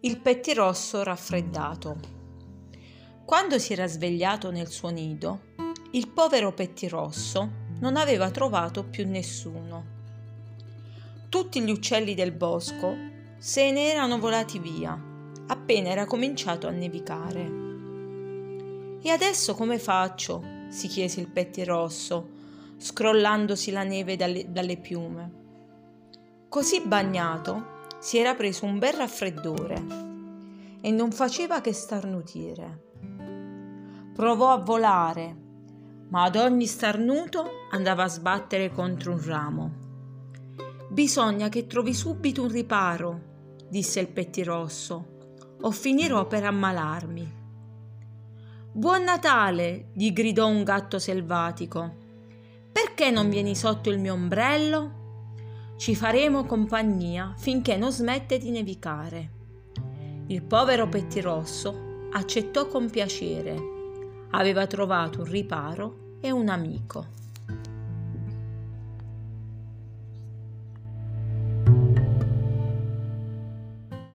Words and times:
Il 0.00 0.20
pettirosso 0.20 1.02
raffreddato. 1.02 1.96
Quando 3.24 3.58
si 3.58 3.72
era 3.72 3.88
svegliato 3.88 4.52
nel 4.52 4.68
suo 4.68 4.90
nido, 4.90 5.40
il 5.90 6.08
povero 6.08 6.52
pettirosso 6.52 7.50
non 7.80 7.96
aveva 7.96 8.30
trovato 8.30 8.84
più 8.84 9.08
nessuno. 9.08 9.96
Tutti 11.28 11.60
gli 11.60 11.70
uccelli 11.70 12.14
del 12.14 12.30
bosco 12.30 12.94
se 13.38 13.72
ne 13.72 13.90
erano 13.90 14.20
volati 14.20 14.60
via 14.60 14.96
appena 15.48 15.88
era 15.88 16.04
cominciato 16.04 16.68
a 16.68 16.70
nevicare. 16.70 17.50
E 19.02 19.10
adesso 19.10 19.54
come 19.54 19.80
faccio? 19.80 20.56
si 20.68 20.86
chiese 20.86 21.20
il 21.20 21.28
pettirosso, 21.28 22.28
scrollandosi 22.76 23.70
la 23.70 23.82
neve 23.82 24.16
dalle, 24.16 24.52
dalle 24.52 24.76
piume. 24.76 25.32
Così 26.48 26.82
bagnato 26.82 27.77
si 27.98 28.18
era 28.18 28.34
preso 28.34 28.64
un 28.64 28.78
bel 28.78 28.92
raffreddore 28.92 29.84
e 30.80 30.90
non 30.90 31.10
faceva 31.10 31.60
che 31.60 31.72
starnutire. 31.72 32.86
Provò 34.14 34.52
a 34.52 34.58
volare, 34.58 35.36
ma 36.08 36.22
ad 36.22 36.36
ogni 36.36 36.66
starnuto 36.66 37.44
andava 37.70 38.04
a 38.04 38.08
sbattere 38.08 38.72
contro 38.72 39.12
un 39.12 39.24
ramo. 39.24 39.72
Bisogna 40.88 41.48
che 41.48 41.66
trovi 41.66 41.92
subito 41.92 42.42
un 42.42 42.48
riparo, 42.48 43.20
disse 43.68 44.00
il 44.00 44.08
pettirosso, 44.08 45.16
o 45.60 45.70
finirò 45.70 46.26
per 46.26 46.44
ammalarmi. 46.44 47.36
Buon 48.72 49.02
Natale, 49.02 49.88
gli 49.92 50.12
gridò 50.12 50.46
un 50.46 50.62
gatto 50.62 50.98
selvatico. 50.98 52.06
Perché 52.70 53.10
non 53.10 53.28
vieni 53.28 53.56
sotto 53.56 53.90
il 53.90 53.98
mio 53.98 54.14
ombrello? 54.14 55.07
Ci 55.78 55.94
faremo 55.94 56.44
compagnia 56.44 57.34
finché 57.36 57.76
non 57.76 57.92
smette 57.92 58.36
di 58.38 58.50
nevicare. 58.50 59.30
Il 60.26 60.42
povero 60.42 60.88
pettirosso 60.88 62.08
accettò 62.10 62.66
con 62.66 62.90
piacere. 62.90 63.56
Aveva 64.32 64.66
trovato 64.66 65.20
un 65.20 65.26
riparo 65.26 66.16
e 66.20 66.32
un 66.32 66.48
amico. 66.48 67.06